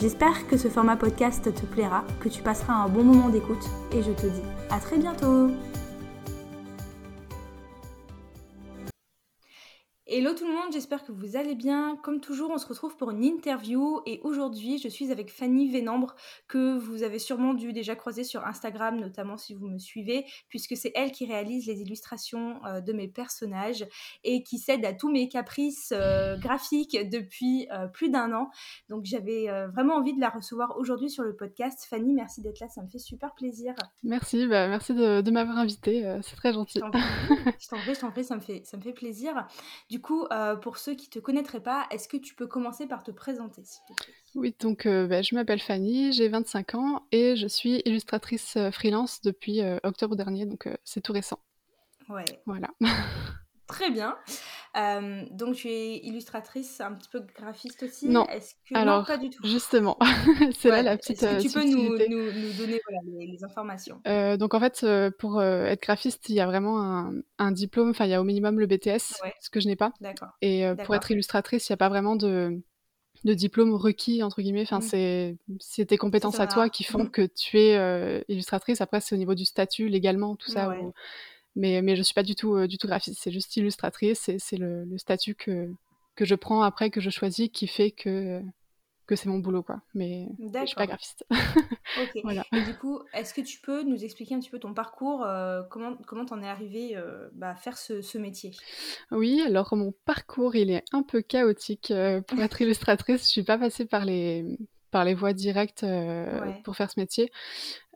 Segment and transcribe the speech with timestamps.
[0.00, 4.02] J'espère que ce format podcast te plaira, que tu passeras un bon moment d'écoute et
[4.02, 5.50] je te dis à très bientôt
[10.16, 11.98] Hello tout le monde, j'espère que vous allez bien.
[12.04, 16.14] Comme toujours, on se retrouve pour une interview et aujourd'hui, je suis avec Fanny Vénambre
[16.46, 20.76] que vous avez sûrement dû déjà croiser sur Instagram, notamment si vous me suivez, puisque
[20.76, 23.84] c'est elle qui réalise les illustrations euh, de mes personnages
[24.22, 28.50] et qui cède à tous mes caprices euh, graphiques depuis euh, plus d'un an.
[28.90, 31.86] Donc j'avais vraiment envie de la recevoir aujourd'hui sur le podcast.
[31.90, 33.74] Fanny, merci d'être là, ça me fait super plaisir.
[34.04, 36.78] Merci, bah, merci de, m'avoir invitée, c'est très gentil.
[36.78, 39.48] Je t'en prie, je t'en prie, ça me fait, ça me fait plaisir.
[39.90, 42.86] Du coup, euh, pour ceux qui ne te connaîtraient pas, est-ce que tu peux commencer
[42.86, 43.62] par te présenter,
[44.34, 48.70] Oui, donc euh, bah, je m'appelle Fanny, j'ai 25 ans et je suis illustratrice euh,
[48.70, 51.40] freelance depuis octobre dernier, donc c'est tout récent.
[52.08, 52.24] Ouais.
[52.46, 52.68] Voilà.
[53.66, 54.16] Très bien.
[55.30, 58.08] donc tu es illustratrice, un petit peu graphiste aussi.
[58.08, 58.26] Non.
[58.26, 59.46] Que alors pas du tout.
[59.46, 59.98] Justement,
[60.58, 61.22] c'est là la petite.
[61.22, 61.96] Est-ce que tu peux nous,
[62.56, 62.80] donner
[63.26, 64.00] les, informations?
[64.36, 64.86] Donc en fait,
[65.18, 67.90] pour être graphiste, il y a vraiment un, diplôme.
[67.90, 69.92] Enfin, il y a au minimum le BTS, ce que je n'ai pas.
[70.00, 70.30] D'accord.
[70.42, 72.62] Et pour être illustratrice, il n'y a pas vraiment de
[73.24, 75.38] de diplôme requis entre guillemets enfin mmh.
[75.58, 77.10] c'est tes compétences à toi qui font mmh.
[77.10, 80.74] que tu es illustratrice après c'est au niveau du statut légalement tout ça
[81.56, 84.56] mais, mais je suis pas du tout, euh, du tout graphiste, c'est juste illustratrice, c'est
[84.56, 85.70] le, le, statut que,
[86.16, 88.42] que je prends après, que je choisis, qui fait que,
[89.06, 89.80] que c'est mon boulot, quoi.
[89.94, 91.24] Mais je suis pas graphiste.
[91.30, 92.20] ok.
[92.24, 92.44] voilà.
[92.52, 95.62] Et du coup, est-ce que tu peux nous expliquer un petit peu ton parcours, euh,
[95.70, 98.50] comment comment t'en es arrivé euh, bah, à faire ce, ce, métier?
[99.12, 101.92] Oui, alors mon parcours, il est un peu chaotique.
[102.26, 104.58] pour être illustratrice, je suis pas passée par les
[104.94, 105.84] par les voies directes
[106.62, 107.32] pour faire ce métier.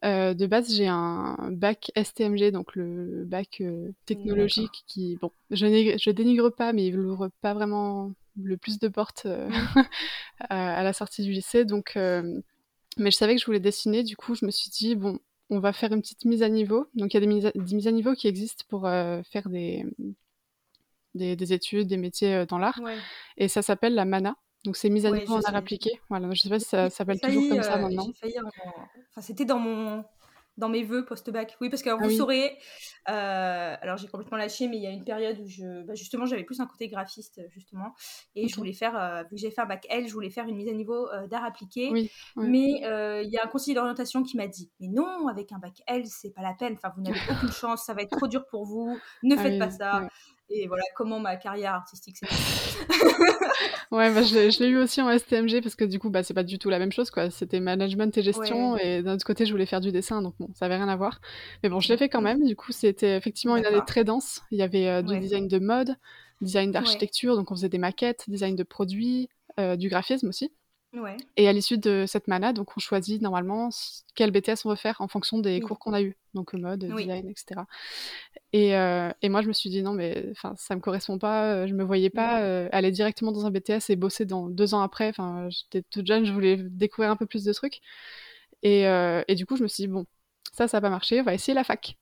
[0.04, 5.96] Euh, de base, j'ai un bac STMG, donc le bac euh, technologique qui, bon, je,
[5.98, 9.50] je, dénigre pas, mais il ouvre pas vraiment le plus de portes euh,
[10.50, 11.64] à, la sortie du lycée.
[11.64, 15.18] Donc, mais je savais que je voulais dessiner, du coup, je me suis dit, bon,
[15.50, 16.86] on va faire une petite mise à niveau.
[16.94, 19.48] Donc, il y a des mises à, des mises à niveau qui existent pour faire
[19.48, 19.84] des,
[21.14, 22.80] des, études, des métiers dans l'art.
[23.36, 24.36] Et ça s'appelle la MANA.
[24.68, 25.98] Donc c'est mise à niveau en art appliqué.
[26.10, 28.06] Voilà, je sais pas si ça s'appelle toujours comme ça euh, maintenant.
[28.12, 30.04] Enfin, c'était dans mon
[30.58, 31.56] dans mes vœux post-bac.
[31.62, 32.58] Oui, parce que ah vous saurez,
[33.08, 36.26] euh, alors j'ai complètement lâché, mais il y a une période où je, bah, justement,
[36.26, 37.94] j'avais plus un côté graphiste, justement,
[38.34, 40.46] et je voulais faire, euh, vu que j'ai fait un bac L, je voulais faire
[40.46, 41.88] une mise à niveau d'art appliqué.
[41.90, 42.82] Oui, Mais
[43.24, 46.02] il y a un conseiller d'orientation qui m'a dit, mais non, avec un bac L,
[46.04, 48.66] c'est pas la peine, enfin, vous n'avez aucune chance, ça va être trop dur pour
[48.66, 50.08] vous, ne ah faites pas ça.
[50.50, 52.26] Et voilà comment ma carrière artistique s'est
[53.90, 56.42] Ouais, bah, je, l'ai eu aussi en STMG parce que du coup, bah, c'est pas
[56.42, 57.30] du tout la même chose, quoi.
[57.30, 60.48] C'était management et gestion, et d'un autre côté, je voulais faire du dessin, donc bon,
[60.54, 61.20] ça avait rien à voir.
[61.62, 62.44] Mais bon, je l'ai fait quand même.
[62.44, 64.42] Du coup, c'était effectivement une année très dense.
[64.50, 65.96] Il y avait euh, du design de mode,
[66.42, 69.28] design d'architecture, donc on faisait des maquettes, design de produits,
[69.58, 70.52] euh, du graphisme aussi.
[71.36, 73.68] Et à l'issue de cette mana, donc on choisit normalement
[74.14, 77.28] quel BTS on veut faire en fonction des cours qu'on a eu, donc mode, design,
[77.28, 77.62] etc.
[78.54, 81.52] Et, euh, et, moi je me suis dit non mais enfin ça me correspond pas,
[81.52, 84.72] euh, je me voyais pas euh, aller directement dans un BTS et bosser dans deux
[84.72, 85.08] ans après.
[85.08, 87.80] Enfin j'étais toute jeune, je voulais découvrir un peu plus de trucs.
[88.62, 90.06] Et, et du coup je me suis dit bon
[90.52, 91.98] ça ça va pas marché, on va essayer la fac.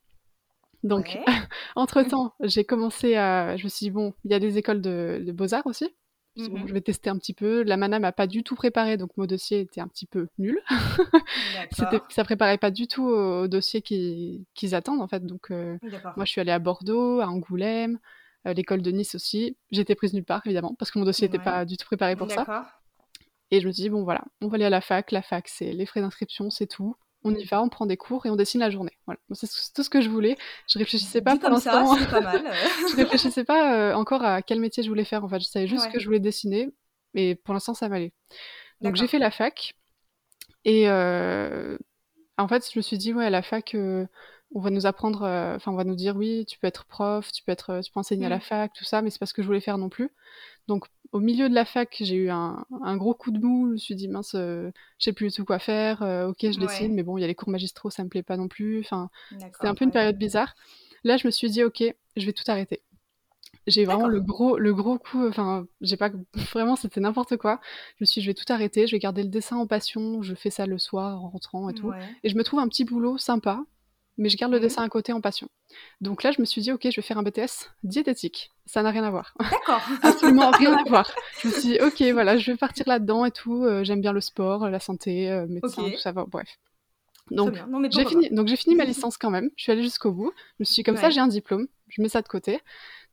[0.84, 1.18] Donc
[1.76, 4.80] entre temps j'ai commencé à, je me suis dit bon il y a des écoles
[4.80, 5.92] de, de beaux arts aussi.
[6.36, 7.62] Mmh je vais tester un petit peu.
[7.62, 10.60] La mana m'a pas du tout préparé, donc mon dossier était un petit peu nul.
[12.10, 15.24] ça préparait pas du tout au, dossier qu'ils attendent en fait.
[15.24, 15.78] Donc euh,
[16.16, 17.98] moi je suis allée à Bordeaux, à Angoulême,
[18.44, 19.56] à l'école de Nice aussi.
[19.70, 22.30] J'étais prise nulle part évidemment parce que mon dossier n'était pas du tout préparé pour
[22.30, 22.68] ça.
[23.50, 25.12] Et je me suis dit bon voilà, on va aller à la fac.
[25.12, 28.27] La fac c'est les frais d'inscription, c'est tout on y va, on prend des cours
[28.27, 28.97] et on dessine la journée.
[29.07, 29.18] Voilà.
[29.33, 30.36] C'est tout ce que je voulais.
[30.68, 31.97] Je réfléchissais pas pour l'instant.
[31.97, 35.24] je réfléchissais pas euh, encore à quel métier je voulais faire.
[35.24, 36.71] En fait, je savais juste que je voulais dessiner,
[37.15, 38.13] mais pour l'instant, ça m'allait.
[38.80, 39.74] Donc j'ai fait la fac
[40.65, 41.78] et euh,
[42.39, 44.07] en fait, je me suis dit ouais, à la fac, euh,
[44.54, 45.22] on va nous apprendre,
[45.57, 48.01] enfin, on va nous dire oui, tu peux être prof, tu peux être, tu peux
[48.01, 48.42] enseigner à la mmh.
[48.42, 50.10] fac, tout ça, mais c'est pas ce que je voulais faire non plus.
[50.68, 52.64] Donc au milieu de la fac, j'ai eu un,
[52.97, 53.66] gros coup de mou.
[53.68, 56.03] Je me suis dit, mince, euh, je sais plus du tout quoi faire.
[56.03, 58.22] Euh, ok, je dessine, mais bon, il y a les cours magistraux, ça me plaît
[58.22, 58.80] pas non plus.
[58.80, 60.54] Enfin, c'était un peu une période bizarre.
[61.04, 61.82] Là, je me suis dit, ok,
[62.16, 62.82] je vais tout arrêter.
[63.66, 65.26] J'ai vraiment le gros, le gros coup.
[65.26, 66.10] Enfin, j'ai pas
[66.53, 67.60] vraiment, c'était n'importe quoi.
[67.98, 68.86] Je me suis, dit, je vais tout arrêter.
[68.86, 70.22] Je vais garder le dessin en passion.
[70.22, 71.92] Je fais ça le soir en rentrant et tout.
[72.22, 73.64] Et je me trouve un petit boulot sympa
[74.18, 74.63] mais je garde le Mhm.
[74.65, 75.48] dessin à côté en passion.
[76.01, 78.51] Donc là, je me suis dit, ok, je vais faire un BTS diététique.
[78.66, 79.34] Ça n'a rien à voir.
[79.39, 79.80] D'accord.
[80.03, 81.10] Absolument rien à voir.
[81.42, 83.65] Je me suis dit, ok, voilà, je vais partir là-dedans et tout.
[83.65, 86.48] euh, J'aime bien le sport, la santé, euh, médecin, tout ça, va, bref.
[87.30, 87.54] Donc,
[87.91, 89.51] j'ai fini, donc j'ai fini ma licence quand même.
[89.57, 90.33] Je suis allée jusqu'au bout.
[90.36, 91.66] Je me suis dit, comme ça, j'ai un diplôme.
[91.89, 92.60] Je mets ça de côté.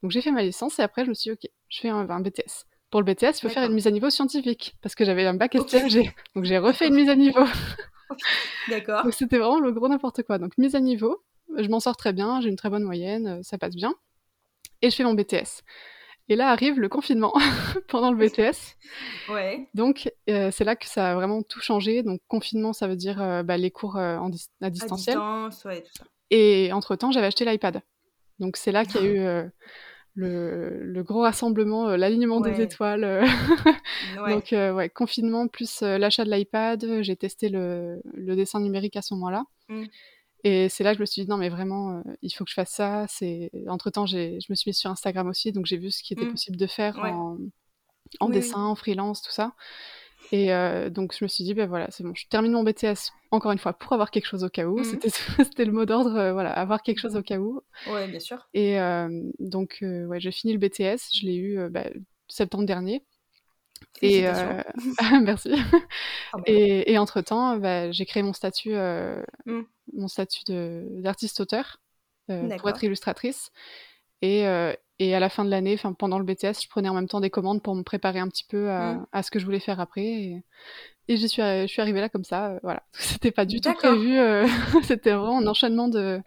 [0.01, 2.09] Donc j'ai fait ma licence et après, je me suis dit, ok, je fais un,
[2.09, 2.65] un BTS.
[2.91, 5.33] Pour le BTS, il faut faire une mise à niveau scientifique parce que j'avais un
[5.33, 5.55] bac.
[5.55, 6.11] STMG.
[6.35, 7.43] Donc j'ai refait une mise à niveau.
[8.69, 9.03] D'accord.
[9.03, 10.37] Donc c'était vraiment le gros n'importe quoi.
[10.37, 11.23] Donc mise à niveau,
[11.57, 13.93] je m'en sors très bien, j'ai une très bonne moyenne, euh, ça passe bien.
[14.81, 15.61] Et je fais mon BTS.
[16.29, 17.33] Et là arrive le confinement
[17.89, 18.75] pendant le BTS.
[19.29, 19.67] Ouais.
[19.73, 22.01] Donc euh, c'est là que ça a vraiment tout changé.
[22.03, 25.15] Donc confinement, ça veut dire euh, bah, les cours euh, en dis- à À distanciel.
[25.15, 26.05] distance, ouais, tout ça.
[26.29, 27.81] Et entre-temps, j'avais acheté l'iPad.
[28.39, 29.43] Donc c'est là qu'il y a eu euh,
[30.15, 33.03] le, le gros rassemblement, euh, l'alignement des étoiles.
[33.03, 33.25] euh.
[34.21, 34.33] Ouais.
[34.35, 38.95] Donc euh, ouais, confinement plus euh, l'achat de l'iPad, j'ai testé le, le dessin numérique
[38.95, 39.43] à ce moment-là.
[39.69, 39.83] Mm.
[40.45, 42.55] Et c'est là que je me suis dit non mais vraiment il faut que je
[42.55, 43.05] fasse ça.
[43.09, 46.03] C'est entre temps j'ai je me suis mise sur Instagram aussi donc j'ai vu ce
[46.03, 46.31] qui était Mm.
[46.31, 47.37] possible de faire en,
[48.19, 49.53] en Oui, dessin, en freelance tout ça.
[50.33, 53.11] Et euh, donc je me suis dit ben voilà c'est bon je termine mon BTS
[53.29, 54.79] encore une fois pour avoir quelque chose au cas où.
[54.79, 54.83] Mhm.
[54.83, 55.09] C'était
[55.43, 57.61] c'était le mot d'ordre euh, voilà avoir quelque chose au cas où.
[57.87, 58.49] Ouais, bien sûr.
[58.55, 59.09] Et euh,
[59.39, 61.85] donc ouais j'ai fini le BTS je l'ai eu bah,
[62.27, 63.03] septembre dernier.
[64.01, 64.61] Et euh,
[65.23, 65.51] merci.
[66.33, 69.61] Ah Et, et entre-temps, bah, j'ai créé mon statut, euh, Mm.
[69.93, 71.77] mon statut d'artiste-auteur
[72.29, 73.51] euh, pour être illustratrice.
[74.21, 74.45] Et,
[74.99, 77.19] et à la fin de l'année, enfin pendant le BTS, je prenais en même temps
[77.19, 79.07] des commandes pour me préparer un petit peu à, Mm.
[79.11, 80.05] à ce que je voulais faire après.
[80.05, 80.43] Et,
[81.07, 82.51] et j'y suis, je suis arrivée là comme ça.
[82.51, 84.17] euh, voilà, c'était pas du tout prévu.
[84.17, 84.45] euh,
[84.83, 86.21] c'était vraiment un enchaînement de,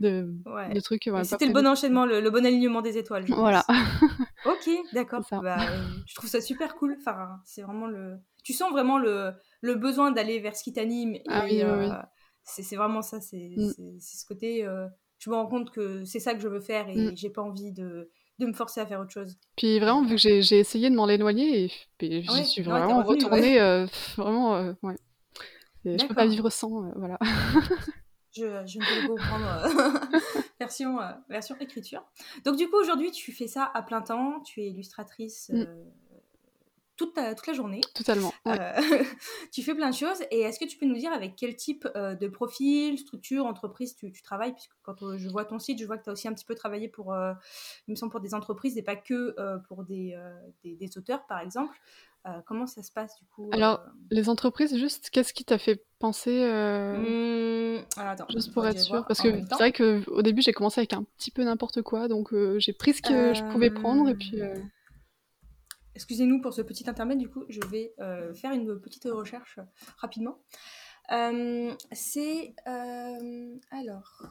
[0.00, 0.72] de, Ouais.
[0.74, 1.06] de trucs.
[1.06, 3.26] ouais, C'était le bon enchaînement, le, le bon alignement des étoiles.
[3.26, 3.64] je Voilà.
[4.46, 5.20] Ok, d'accord.
[5.30, 6.96] Bah, euh, je trouve ça super cool.
[6.98, 8.16] Enfin, c'est vraiment le.
[8.42, 11.16] Tu sens vraiment le, le besoin d'aller vers ce qui t'anime.
[11.28, 11.86] Ah oui, oui, oui.
[11.90, 12.02] euh,
[12.44, 13.20] C'est vraiment ça.
[13.20, 13.98] C'est Mm.
[14.00, 14.66] ce côté.
[15.20, 17.12] Je me rends compte que c'est ça que je veux faire et Mm.
[17.14, 19.38] j'ai pas envie de, de me forcer à faire autre chose.
[19.56, 22.70] Puis vraiment, vu que j'ai essayé de m'en éloigner, et, puis j'y Ouais, suis non,
[22.70, 23.86] vraiment retournée, euh,
[24.16, 24.96] vraiment, euh, ouais.
[25.84, 27.18] Et je peux pas vivre sans, euh, voilà.
[28.32, 29.44] Je, je ne peux comprendre.
[29.44, 30.18] euh,
[30.60, 32.04] version, euh, version écriture.
[32.44, 34.40] Donc, du coup, aujourd'hui, tu fais ça à plein temps.
[34.42, 35.64] Tu es illustratrice Mm.
[37.00, 37.80] Toute, ta- toute la journée.
[37.94, 38.32] Totalement.
[38.44, 38.58] ouais.
[38.60, 39.04] Euh,
[39.52, 40.18] tu fais plein de choses.
[40.30, 43.96] Et est-ce que tu peux nous dire avec quel type euh, de profil, structure, entreprise
[43.96, 44.52] tu, tu travailles?
[44.52, 46.44] Puisque quand euh, je vois ton site, je vois que tu as aussi un petit
[46.44, 47.14] peu travaillé pour,
[47.88, 49.34] il me semble, pour des entreprises et pas que
[49.68, 50.14] pour des,
[50.62, 51.74] des, des auteurs, par exemple.
[52.44, 53.80] Comment ça se passe du coup Alors,
[54.10, 59.06] Les entreprises, juste, qu'est-ce qui t'a fait penser, alors, attends, juste pour être sûr?
[59.06, 62.34] Parce que c'est vrai qu'au début, j'ai commencé avec un petit peu n'importe quoi, donc
[62.58, 64.38] j'ai pris ce que je pouvais prendre, et puis...
[66.00, 69.58] Excusez-nous pour ce petit intermède, du coup, je vais euh, faire une petite recherche
[69.98, 70.38] rapidement.
[71.12, 72.54] Euh, c'est.
[72.66, 74.22] euh, alors.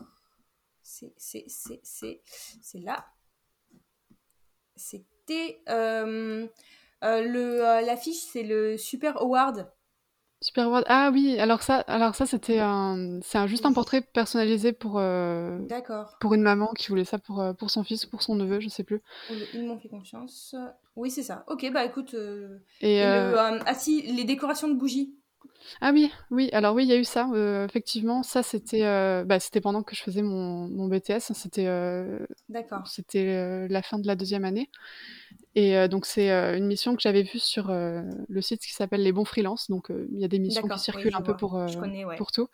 [0.82, 1.14] C'est.
[1.16, 1.46] C'est.
[1.48, 1.80] C'est.
[1.84, 2.80] C'est.
[2.80, 3.06] Là.
[4.76, 5.62] C'était.
[5.68, 6.50] le,
[7.86, 9.72] l'affiche, c'est le Super Award.
[10.42, 10.86] Super Award.
[10.88, 14.94] Ah oui, alors ça, alors ça c'était un, c'est un, juste un portrait personnalisé pour,
[14.98, 16.16] euh, D'accord.
[16.22, 18.62] pour une maman qui voulait ça pour, euh, pour son fils ou pour son neveu,
[18.62, 19.02] je sais plus.
[19.54, 20.56] Ils m'ont fait confiance.
[20.96, 21.44] Oui, c'est ça.
[21.48, 22.14] Ok, bah écoute.
[22.14, 25.14] euh, Et, et euh, le, euh, ah si, les décorations de bougies.
[25.82, 29.24] Ah oui, oui, alors oui, il y a eu ça, euh, effectivement, ça c'était euh,
[29.24, 32.20] bah, c'était pendant que je faisais mon, mon BTS, c'était euh,
[32.50, 32.88] D'accord.
[32.88, 34.70] c'était la fin de la deuxième année.
[35.56, 39.26] Et donc c'est une mission que j'avais vue sur le site qui s'appelle Les Bons
[39.26, 41.38] Freelances, donc il y a des missions D'accord, qui oui, circulent je un peu vois.
[41.38, 42.18] pour, Je connais, ouais.
[42.18, 42.48] pour tout.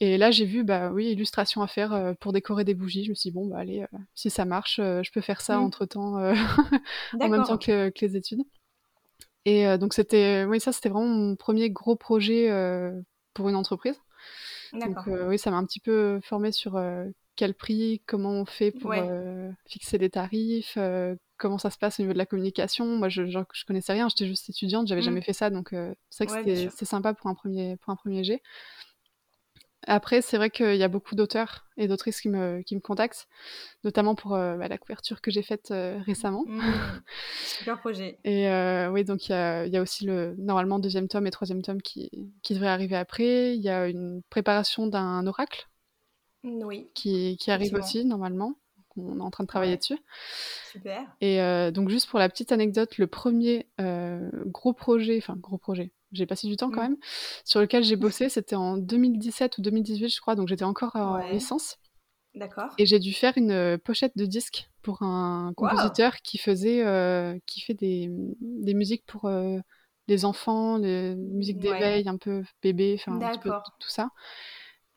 [0.00, 3.14] Et là j'ai vu, bah oui, illustration à faire pour décorer des bougies, je me
[3.14, 3.84] suis dit, bon, bah allez,
[4.14, 5.64] si ça marche, je peux faire ça Mm.
[5.64, 6.34] entre-temps, euh,
[7.20, 8.42] en même temps que les études.
[9.48, 12.92] Et euh, donc c'était, oui, ça c'était vraiment mon premier gros projet euh,
[13.34, 13.96] pour une entreprise.
[14.84, 16.80] Donc euh, oui, ça m'a un petit peu formé sur
[17.36, 19.08] quel prix, comment on fait pour Ouais.
[19.66, 20.76] fixer des tarifs,
[21.38, 22.84] comment ça se passe au niveau de la communication.
[22.86, 25.04] Moi, je, je, je connaissais rien, j'étais juste étudiante, j'avais Mm.
[25.06, 25.74] jamais fait ça, donc
[26.10, 28.42] c'est vrai que Ouais, c'était sympa pour un premier, pour un premier jet.
[29.90, 33.26] Après, c'est vrai qu'il y a beaucoup d'auteurs et d'autrices qui me, qui me contactent,
[33.84, 36.44] notamment pour euh, bah, la couverture que j'ai faite euh, récemment.
[36.46, 36.60] Mm.
[37.42, 38.18] Super projet.
[38.22, 41.26] Et euh, oui, donc il y a, il y a aussi le normalement deuxième tome
[41.26, 42.10] et troisième tome qui,
[42.42, 43.56] qui devraient arriver après.
[43.56, 45.66] Il y a une préparation d'un oracle
[46.44, 48.56] Oui, qui, qui arrive aussi normalement.
[48.96, 49.78] On est en train de travailler Ouais.
[49.78, 49.98] dessus.
[50.70, 51.06] super.
[51.22, 51.38] Et
[51.72, 53.66] donc juste pour la petite anecdote, le premier
[54.46, 56.88] gros projet, enfin gros projet, j'ai passé du temps quand Mm.
[56.90, 56.96] même,
[57.44, 61.16] sur lequel j'ai bossé, c'était en 2017 ou 2018 je crois, donc j'étais encore en
[61.18, 61.32] Ouais.
[61.32, 61.76] licence.
[62.34, 62.70] D'accord.
[62.78, 67.36] Et j'ai dû faire une euh, pochette de disque pour un compositeur qui faisait, euh,
[67.46, 68.08] qui fait des,
[68.40, 69.58] des musiques pour euh,
[70.06, 71.78] les enfants, les musiques Ouais.
[71.78, 73.76] d'éveil, un peu bébé, enfin un petit peu D'accord.
[73.80, 74.10] tout ça.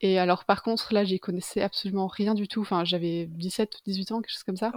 [0.01, 2.62] Et alors, par contre, là, j'y connaissais absolument rien du tout.
[2.62, 4.72] Enfin, j'avais 17 ou 18 ans, quelque chose comme ça.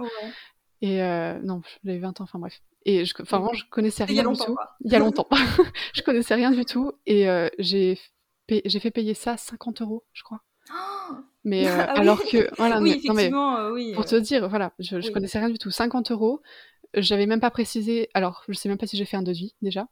[0.81, 2.61] Et euh, non, j'avais 20 ans, enfin bref.
[2.85, 4.55] Et je, enfin, vraiment, je connaissais rien du tout.
[4.81, 5.27] Il y a longtemps.
[5.93, 6.91] je connaissais rien du tout.
[7.07, 7.97] Et euh, j'ai
[8.47, 10.41] fait payer ça 50 euros, je crois.
[11.43, 14.73] mais euh, ah alors que, voilà, oui, non, mais, euh, oui, pour te dire, voilà,
[14.79, 15.71] je, je connaissais rien du tout.
[15.71, 16.41] 50 euros,
[16.93, 19.87] j'avais même pas précisé, alors je sais même pas si j'ai fait un devis déjà.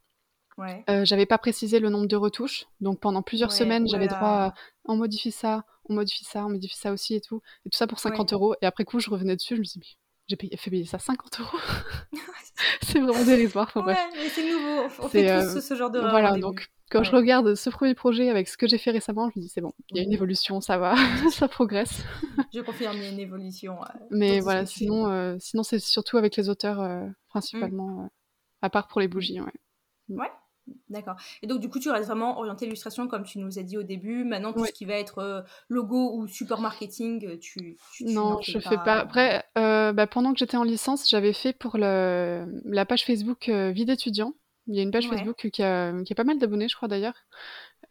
[0.57, 0.83] Ouais.
[1.03, 4.53] J'avais pas précisé le nombre de retouches, donc pendant plusieurs semaines, j'avais droit à
[4.85, 7.88] on modifie ça, on modifie ça, on modifie ça aussi et tout, et tout ça
[7.88, 8.55] pour 50 euros.
[8.62, 9.97] Et après coup, je revenais dessus, je me suis dit,
[10.27, 11.58] j'ai payé, fait payer ça 50 euros.
[12.82, 13.72] c'est vraiment dérisoire.
[13.75, 14.88] Enfin, ouais, mais c'est nouveau.
[15.00, 16.00] On fait tous ce genre de.
[16.00, 19.39] Voilà, donc quand je regarde ce premier projet avec ce que j'ai fait récemment, je
[19.39, 20.96] me dis c'est bon, il y a une évolution, ça va,
[21.32, 22.03] ça progresse.
[22.53, 23.82] je confirme, il y a une évolution.
[23.82, 28.10] Euh, Mais voilà, sinon, euh, sinon c'est surtout avec les auteurs euh, principalement, mm.
[28.62, 29.42] à part pour les bougies.
[29.42, 29.51] Ouais.
[30.10, 30.20] Mm.
[30.20, 30.32] ouais.
[30.89, 31.15] D'accord.
[31.41, 33.84] Et donc, du coup, tu restes vraiment orienté illustration, comme tu nous as dit au
[33.84, 34.24] début.
[34.24, 37.77] Maintenant, tout ce qui va être logo ou support marketing, tu.
[38.01, 39.00] non, je fais pas.
[39.00, 42.46] Après, bah, pendant que j'étais en licence, j'avais fait pour le...
[42.65, 44.34] la page Facebook Vie d'étudiant.
[44.67, 46.88] Il y a une page Facebook qui a, qui a pas mal d'abonnés, je crois
[46.88, 47.15] d'ailleurs.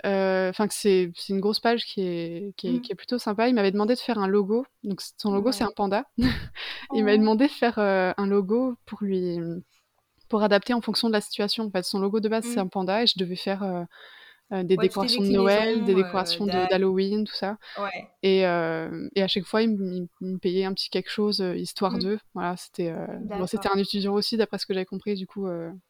[0.07, 2.81] Euh, enfin, c'est une grosse page qui est, qui est, mmh.
[2.81, 3.49] qui est plutôt sympa.
[3.49, 4.67] Il m'avait demandé de faire un logo.
[4.83, 6.07] Donc, son logo, c'est un panda.
[6.95, 7.21] il m'avait oh.
[7.21, 9.39] demandé de faire euh, un logo pour lui.
[10.33, 11.65] Pour adapter en fonction de la situation.
[11.65, 12.65] En fait, son logo de base, c'est mmh.
[12.65, 13.63] un panda et je devais faire.
[13.63, 13.85] Euh,
[14.51, 17.57] euh, des décorations de Noël, des décorations d'Halloween, tout ça.
[17.79, 18.09] Ouais.
[18.23, 21.99] Et, et, à chaque fois, il me, payait un petit quelque chose, histoire mmh.
[22.01, 22.19] d'eux.
[22.35, 25.15] Voilà, c'était bon, c'était un étudiant aussi, d'après ce que j'avais compris.
[25.15, 25.47] Du coup,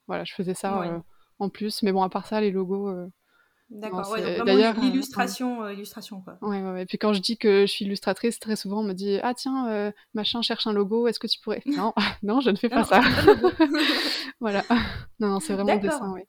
[0.06, 1.02] voilà, je faisais ça
[1.38, 1.82] en plus.
[1.82, 2.88] Mais bon, à part ça, les logos.
[3.74, 4.14] D'accord,
[4.44, 6.38] d'ailleurs l'illustration, illustration quoi.
[6.42, 8.92] Ouais, ouais, Et puis quand je dis que je suis illustratrice, très souvent on me
[8.92, 12.56] dit ah tiens machin cherche un logo, est-ce que tu pourrais Non, non, je ne
[12.56, 13.00] fais pas ça.
[14.40, 14.62] voilà.
[15.20, 16.26] Non, non, c'est vraiment le dessin, ouais.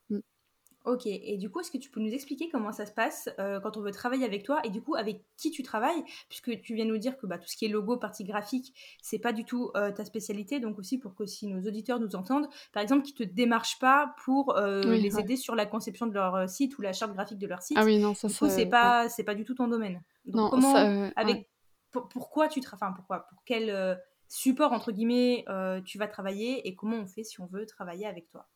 [0.85, 3.61] Ok, et du coup, est-ce que tu peux nous expliquer comment ça se passe euh,
[3.61, 6.03] quand on veut travailler avec toi et du coup avec qui tu travailles?
[6.27, 9.19] Puisque tu viens nous dire que bah, tout ce qui est logo, partie graphique, c'est
[9.19, 10.59] pas du tout euh, ta spécialité.
[10.59, 14.13] Donc aussi pour que si nos auditeurs nous entendent, par exemple, qui te démarchent pas
[14.25, 17.47] pour euh, les aider sur la conception de leur site ou la charte graphique de
[17.47, 17.77] leur site.
[17.79, 20.01] Ah oui, non, ça c'est pas, c'est pas du tout ton domaine.
[20.25, 20.75] Donc non, comment,
[21.15, 21.49] avec,
[21.91, 23.97] pourquoi tu travailles, enfin pourquoi, pour quel
[24.27, 25.45] support entre guillemets
[25.85, 28.49] tu vas travailler et comment on fait si on veut travailler avec toi?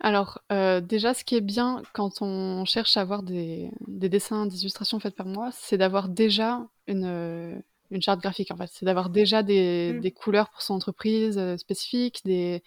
[0.00, 4.60] Alors, euh, déjà, ce qui est bien quand on cherche à avoir des, dessins, des
[4.60, 7.58] illustrations faites par moi, c'est d'avoir déjà une, euh,
[7.90, 8.68] une charte graphique, en fait.
[8.72, 10.10] C'est d'avoir déjà des, mmh.
[10.10, 12.62] couleurs pour son entreprise euh, spécifique, des,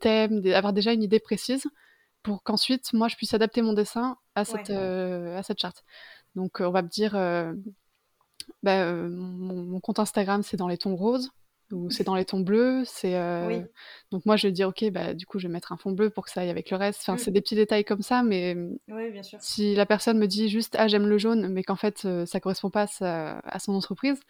[0.00, 1.66] thèmes, d'avoir déjà une idée précise
[2.22, 5.84] pour qu'ensuite, moi, je puisse adapter mon dessin à cette, à cette charte.
[6.36, 7.12] Donc, on va me dire,
[8.62, 11.32] bah, mon, compte Instagram, c'est dans les tons roses
[11.88, 12.82] c'est dans les tons bleus.
[12.86, 13.60] C'est euh,
[14.10, 16.10] donc moi je vais dire ok bah du coup je vais mettre un fond bleu
[16.10, 17.00] pour que ça aille avec le reste.
[17.02, 17.34] Enfin c'est mmh.
[17.34, 18.54] des petits détails comme ça, mais
[18.86, 19.38] bien sûr.
[19.40, 22.40] si la personne me dit juste ah j'aime le jaune, mais qu'en fait euh, ça
[22.40, 24.20] correspond pas à, son entreprise,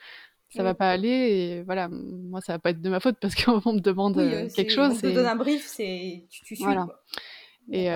[0.51, 3.35] ça va pas aller et voilà moi ça va pas être de ma faute parce
[3.45, 4.93] qu'on me demande euh, quelque chose.
[4.97, 6.65] On te donne un brief, c'est tu, tu suis.
[6.65, 6.87] Voilà.
[7.71, 7.89] Et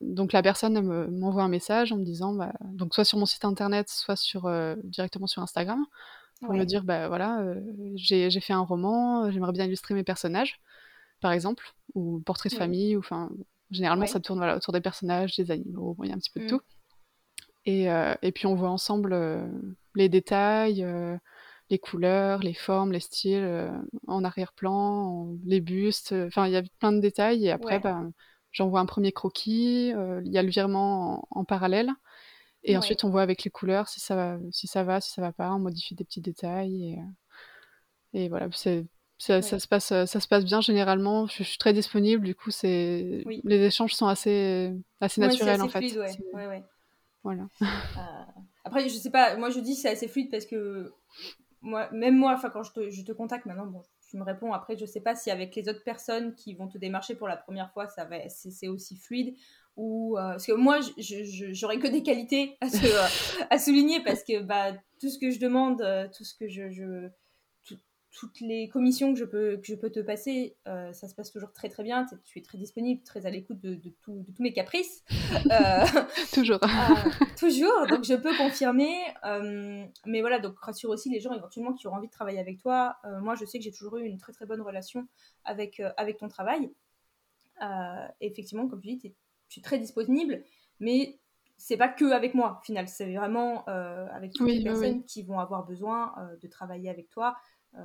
[0.00, 3.44] donc la personne m'envoie un message en me disant, bah, donc soit sur mon site
[3.44, 4.50] internet, soit sur,
[4.82, 5.86] directement sur Instagram,
[6.40, 7.60] pour me dire bah voilà euh,
[7.94, 10.60] j'ai fait un roman j'aimerais bien illustrer mes personnages
[11.20, 13.30] par exemple ou portrait de famille ou enfin
[13.70, 16.40] généralement ça tourne voilà, autour des personnages des animaux il y a un petit peu
[16.40, 16.48] de mmh.
[16.48, 16.60] tout.
[17.66, 19.46] Et, euh, et, puis on voit ensemble euh,
[19.94, 20.86] les détails
[21.70, 23.72] les couleurs les formes les styles
[24.06, 27.46] en arrière-plan les bustes enfin il y a plein de détails.
[27.46, 28.02] Et après bah,
[28.52, 31.90] j'envoie un premier croquis il y a le virement en parallèle
[32.64, 35.20] et ensuite, on voit avec les couleurs si ça va, si ça va, si ça
[35.20, 35.52] va pas.
[35.52, 36.92] On modifie des petits détails.
[36.92, 37.02] Et, euh,
[38.14, 38.86] et voilà, c'est,
[39.18, 41.26] ça, ça, se passe, ça se passe bien généralement.
[41.26, 42.24] Je, suis très disponible.
[42.24, 45.78] Du coup, c'est, les échanges sont assez, assez naturels en fait.
[45.78, 46.46] Fluide, ouais.
[46.46, 46.64] Ouais,
[47.22, 47.48] Voilà.
[47.62, 49.36] Euh, après, je sais pas.
[49.36, 50.92] Moi, je dis c'est assez fluide parce que
[51.60, 54.52] moi, même moi, enfin, quand je te, je te contacte maintenant, bon, tu me réponds.
[54.52, 57.36] Après, je sais pas si avec les autres personnes qui vont te démarcher pour la
[57.36, 59.36] première fois, ça va, c'est aussi fluide
[59.76, 60.78] ou euh, parce que moi
[61.52, 63.06] j'aurais que des qualités à, euh,
[63.50, 66.70] à, souligner parce que bah, tout ce que je demande euh, tout ce que je,
[66.70, 67.08] je
[68.16, 71.50] toutes les commissions que je peux que je peux te passer ça se passe toujours
[71.50, 72.06] très très bien.
[72.24, 75.02] Tu es très disponible très à l'écoute de, de, tous mes caprices.
[76.32, 76.60] Toujours.
[77.36, 77.88] toujours.
[77.88, 78.94] Donc je peux confirmer.
[80.06, 82.98] Mais voilà donc rassure aussi les gens éventuellement qui auront envie de travailler avec toi.
[83.20, 85.08] Moi je sais que j'ai toujours eu une très très bonne relation
[85.44, 86.70] avec avec ton travail.
[88.20, 89.14] Effectivement comme tu dis
[89.48, 90.42] suis très disponible,
[90.80, 91.18] mais
[91.56, 92.88] c'est pas que avec moi, au final.
[92.88, 97.10] C'est vraiment euh, avec toutes les personnes qui vont avoir besoin euh, de travailler avec
[97.10, 97.36] toi.
[97.76, 97.80] Euh,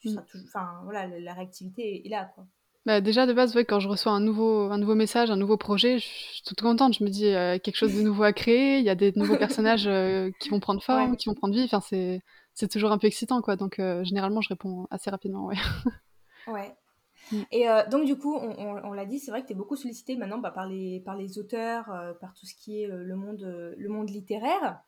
[0.00, 0.12] tu mm.
[0.12, 2.44] seras toujours, enfin voilà, la, réactivité est là, quoi.
[2.86, 5.56] bah, déjà de base, ouais, quand je reçois un nouveau, un nouveau message, un nouveau
[5.56, 6.98] projet, je suis toute contente.
[6.98, 7.30] Je me dis
[7.62, 8.78] quelque chose de nouveau à créer.
[8.78, 9.88] Il y a des nouveaux personnages
[10.40, 11.64] qui vont prendre forme, qui vont prendre vie.
[11.64, 12.20] Enfin, c'est,
[12.54, 13.56] c'est toujours un peu excitant, quoi.
[13.56, 15.56] Donc généralement, je réponds assez rapidement, ouais.
[16.48, 16.74] Ouais.
[17.32, 17.42] Mm.
[17.50, 20.38] Et donc du coup, on, l'a dit, c'est vrai que tu es beaucoup sollicité maintenant
[20.38, 21.86] bah, par, les, par les auteurs,
[22.20, 24.80] par tout ce qui est le, monde, le monde littéraire.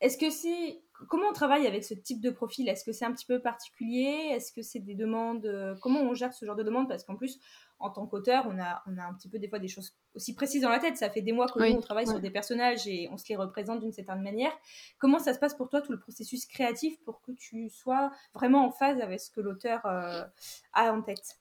[0.00, 2.68] Est-ce que c'est comment on travaille avec ce type de profil?
[2.68, 4.30] Est-ce que c'est un petit peu particulier?
[4.32, 6.88] Est-ce que c'est des demandes euh, Comment on gère ce genre de demandes?
[6.88, 7.38] Parce qu'en plus,
[7.80, 10.34] en tant qu'auteur, on a, on a un petit peu des fois des choses aussi
[10.34, 10.96] précises dans la tête.
[10.96, 13.36] Ça fait des mois que nous, on travaille sur des personnages et on se les
[13.36, 14.52] représente d'une certaine manière.
[14.98, 18.66] Comment ça se passe pour toi, tout le processus créatif, pour que tu sois vraiment
[18.66, 20.24] en phase avec ce que l'auteur euh,
[20.72, 21.38] a en tête?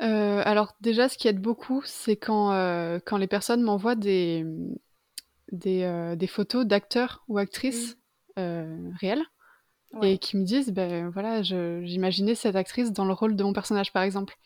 [0.00, 2.50] Euh, alors déjà, ce qui aide beaucoup, c'est quand,
[3.06, 4.44] quand les personnes m'envoient des,
[5.52, 7.96] des, des photos d'acteurs ou actrices
[8.38, 9.24] euh, réelles
[10.02, 13.92] et qui me disent ben voilà j'imaginais cette actrice dans le rôle de mon personnage
[13.92, 14.36] par exemple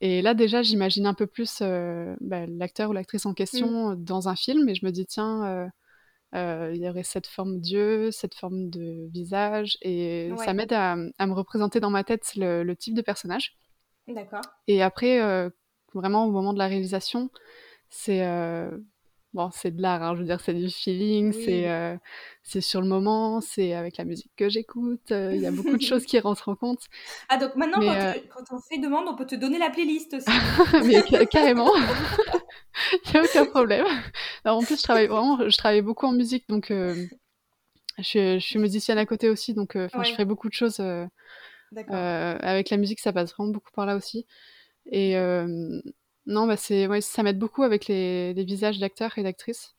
[0.00, 4.04] et là déjà j'imagine un peu plus euh, ben, l'acteur ou l'actrice en question mm.
[4.04, 5.68] dans un film et je me dis tiens
[6.34, 10.96] euh, il y aurait cette forme d'yeux, cette forme de visage, et ça m'aide à,
[10.96, 13.56] me représenter dans ma tête le, type de personnage.
[14.08, 14.40] D'accord.
[14.66, 15.20] Et après,
[15.94, 17.30] vraiment au moment de la réalisation,
[17.88, 18.24] c'est
[19.34, 21.96] bon, c'est de l'art, hein, je veux dire, c'est du feeling, c'est euh,
[22.42, 25.76] c'est sur le moment, c'est avec la musique que j'écoute, euh, il y a beaucoup
[25.76, 26.82] de choses qui rentrent en compte.
[27.28, 30.14] Ah, donc maintenant, quand, euh quand, on fait demande, on peut te donner la playlist
[30.18, 30.30] aussi.
[30.84, 33.86] Mais carrément, il n'y a aucun problème.
[34.44, 37.06] Alors, en plus, je travaille vraiment, je travaille beaucoup en musique, donc je,
[37.98, 40.80] je, suis musicienne à côté aussi, donc je fais beaucoup de choses.
[41.76, 44.26] avec la musique, ça passe vraiment beaucoup par là aussi.
[44.92, 45.16] Et
[46.26, 49.74] non, bah c'est, ouais, ça m'aide beaucoup avec les, les visages d'acteurs et d'actrices.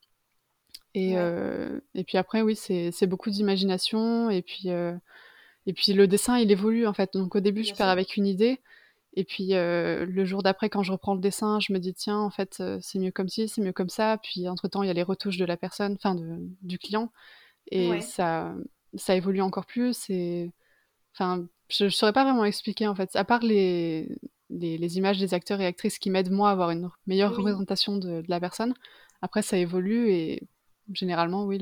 [0.93, 4.29] Et, euh, et puis après, oui, c'est, c'est beaucoup d'imagination.
[4.29, 4.93] Et puis, euh,
[5.65, 7.13] et puis le dessin, il évolue en fait.
[7.13, 8.61] Donc au début, je pars avec une idée.
[9.17, 12.19] Et puis euh, le jour d'après, quand je reprends le dessin, je me dis tiens,
[12.19, 14.17] en fait, c'est mieux comme ci, c'est mieux comme ça.
[14.21, 16.15] Puis entre temps, il y a les retouches de la personne, enfin
[16.61, 17.11] du client,
[17.71, 18.53] et ça,
[18.95, 20.09] ça évolue encore plus.
[20.09, 20.51] Et
[21.13, 23.15] enfin, je, ne saurais pas vraiment expliquer en fait.
[23.15, 24.17] À part les,
[24.49, 28.23] les, images des acteurs et actrices qui m'aident moi à avoir une meilleure représentation de,
[28.27, 28.73] la personne.
[29.21, 30.47] Après, ça évolue et
[30.93, 31.61] généralement, oui,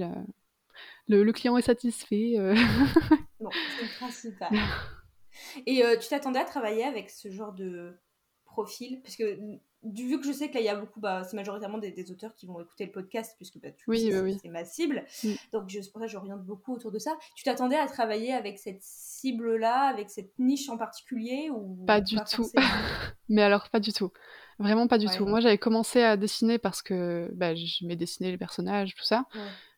[1.07, 2.33] le, client est satisfait.
[2.37, 2.55] Euh.
[3.39, 4.49] bon, c'est le principal.
[5.65, 7.97] Et euh, tu t'attendais à travailler avec ce genre de
[8.45, 9.01] profil?
[9.01, 9.39] Parce que
[9.83, 12.11] du, vu que je sais que là, il y a beaucoup, bah, c'est majoritairement des,
[12.11, 15.05] auteurs qui vont écouter le podcast, puisque bah, oui, c'est ma cible.
[15.23, 15.31] Mm.
[15.51, 17.11] Donc, je, pour ça, j'oriente beaucoup autour de ça.
[17.35, 22.17] Tu t'attendais à travailler avec cette cible-là, avec cette niche en particulier ou Pas du
[22.29, 22.49] tout.
[23.29, 24.11] Mais alors, pas du tout.
[24.59, 25.25] Vraiment pas du tout.
[25.25, 29.25] Moi, j'avais commencé à dessiner parce que bah, j'aimais dessiner les personnages, tout ça.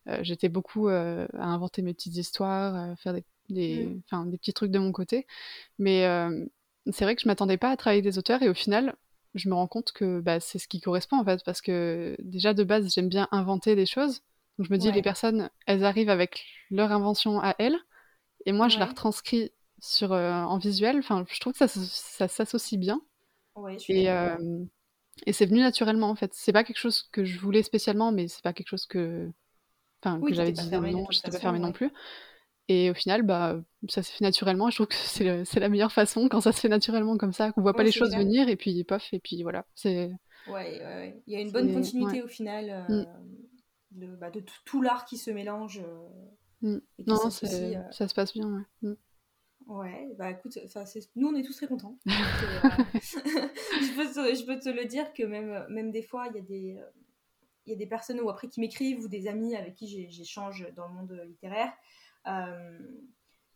[0.07, 4.31] Euh, j'étais beaucoup euh, à inventer mes petites histoires, à faire des, des, mm.
[4.31, 5.25] des petits trucs de mon côté.
[5.79, 6.45] Mais euh,
[6.91, 8.95] c'est vrai que je m'attendais pas à travailler des auteurs et au final,
[9.35, 12.53] je me rends compte que bah, c'est ce qui correspond en fait, parce que déjà
[12.53, 14.21] de base, j'aime bien inventer des choses.
[14.57, 17.77] Donc je me dis, les personnes, elles arrivent avec leur invention à elles,
[18.45, 20.97] et moi je la retranscris sur, euh, en visuel.
[20.99, 23.01] Enfin, je trouve que ça, ça s'associe bien.
[23.89, 24.37] et, euh,
[25.25, 26.33] et c'est venu naturellement en fait.
[26.33, 29.29] C'est pas quelque chose que je voulais spécialement, mais c'est pas quelque chose que,
[30.01, 31.91] enfin, que j'avais dit non, je pas fermée non plus.
[32.67, 34.69] Et au final, bah, ça s'est fait naturellement.
[34.69, 34.95] Je trouve que
[35.45, 37.91] c'est la meilleure façon quand ça se fait naturellement comme ça, qu'on voit pas les
[37.91, 39.65] choses venir et puis pof, et puis voilà.
[39.75, 40.11] C'est.
[40.47, 43.05] Ouais, ouais, il y a une bonne continuité au final euh, mm.
[43.91, 45.83] de, bah, de, tout, l'art qui se mélange.
[45.83, 46.81] Euh, mm.
[47.07, 47.29] non, euh.
[47.91, 48.47] ça se passe bien.
[48.47, 48.89] Ouais.
[48.89, 48.95] Mm.
[49.67, 50.59] Ouais, bah écoute,
[51.15, 51.97] nous on est tous très contents.
[52.05, 56.39] je, peux te, je, peux te, le dire que même, même des fois, il y
[56.39, 56.79] a des,
[57.65, 60.67] il y a des personnes ou après qui m'écrivent ou des amis avec qui j'échange
[60.75, 62.04] dans le monde littéraire euh,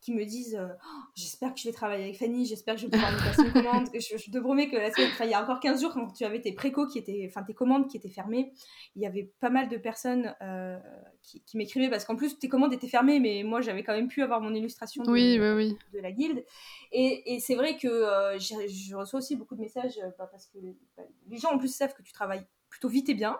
[0.01, 2.85] qui me disent euh, oh, j'espère que je vais travailler avec Fanny, j'espère que je
[2.85, 3.87] vais pouvoir me passer une commande.
[3.93, 6.41] Je, te promets que la semaine, il y a encore 15 jours, quand tu avais
[6.41, 8.53] tes précos qui étaient, enfin tes commandes qui étaient fermées,
[8.95, 10.77] il y avait pas mal de personnes euh,
[11.21, 14.21] qui, m'écrivaient parce qu'en plus tes commandes étaient fermées, mais moi j'avais quand même pu
[14.21, 15.77] avoir mon illustration de, oui, oui, oui.
[15.93, 16.43] de la guilde.
[16.91, 20.59] Et, et c'est vrai que je reçois aussi beaucoup de messages bah, parce que
[20.95, 23.37] bah, les gens en plus savent que tu travailles plutôt vite et bien.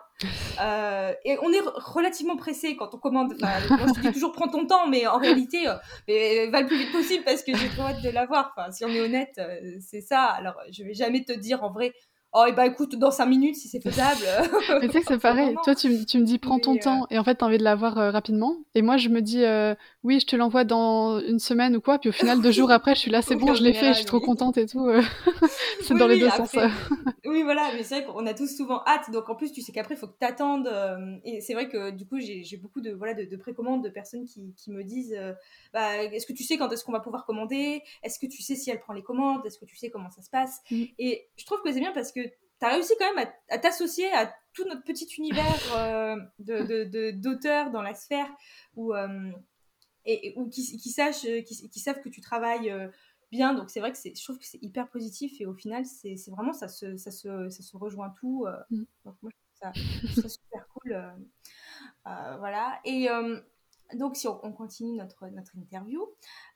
[0.60, 3.34] Euh, et on est relativement pressé quand on commande.
[3.40, 5.74] moi, je dis toujours prends ton temps, mais en réalité, euh,
[6.10, 8.52] euh, va le plus vite possible parce que j'ai trop hâte de l'avoir.
[8.56, 9.40] Enfin, si on est honnête,
[9.80, 10.24] c'est ça.
[10.24, 11.92] Alors, je vais jamais te dire en vrai,
[12.32, 14.20] Oh, et bah écoute, dans 5 minutes, si c'est faisable.
[14.80, 15.56] mais tu sais que c'est pareil.
[15.64, 18.56] Toi, tu, me dis, prends ton temps, et en fait, t'as envie de l'avoir rapidement.
[18.76, 19.42] Et moi, je me dis,
[20.04, 21.98] oui, je te l'envoie dans une semaine ou quoi.
[21.98, 23.98] Puis au final, deux jours après, je suis là, c'est bon, je l'ai fait, je
[23.98, 24.88] suis trop contente et tout.
[25.82, 26.54] c'est dans les deux sens.
[27.24, 29.10] oui, voilà, mais c'est vrai qu'on a tous souvent hâte.
[29.10, 30.70] Donc en plus, tu sais qu'après, il faut que tu attendes.
[31.24, 34.54] et c'est vrai que du coup, j'ai beaucoup de, voilà, de, précommandes de personnes qui,
[34.56, 35.16] qui me disent
[35.72, 37.82] bah, est-ce que tu sais quand est-ce qu'on va pouvoir commander?
[38.02, 39.44] Est-ce que tu sais si elle prend les commandes?
[39.44, 40.60] Est-ce que tu sais comment ça se passe?
[40.70, 40.84] Mmh.
[40.98, 42.19] Et je trouve que c'est bien parce que
[42.60, 47.70] tu as réussi quand même à, t'associer à tout notre petit univers euh, de, d'auteurs
[47.70, 48.28] dans la sphère
[48.76, 49.30] où, euh,
[50.04, 52.88] et, qui, qui, sachent, qui, savent que tu travailles euh,
[53.30, 53.54] bien.
[53.54, 56.16] Donc c'est vrai que c'est, je trouve que c'est hyper positif et au final, c'est,
[56.28, 58.46] vraiment ça se, ça, se, ça se rejoint tout.
[58.70, 58.84] Mm.
[59.04, 59.68] Donc moi, je
[60.06, 61.02] trouve ça, super cool.
[62.04, 62.80] voilà.
[62.84, 63.08] Et
[63.94, 66.06] donc, si on, continue notre, notre interview,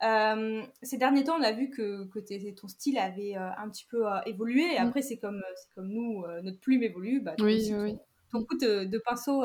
[0.03, 2.19] euh, ces derniers temps, on a vu que, que
[2.51, 4.63] ton style avait euh, un petit peu euh, évolué.
[4.73, 4.87] Et mm.
[4.87, 5.43] après, c'est comme,
[5.73, 7.21] comme nous, notre plume évolue.
[7.21, 7.97] Bah, oui, oui.
[8.31, 9.43] Ton, coup de, pinceau